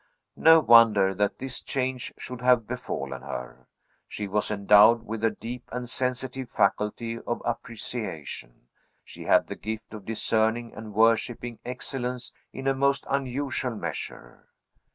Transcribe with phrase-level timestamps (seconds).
[0.41, 3.67] No, wonder that this change should have befallen her.
[4.07, 8.69] She was endowed with a deep and sensitive faculty of appreciation;
[9.03, 14.47] she had the gift of discerning and worshipping excellence in a most unusual measure.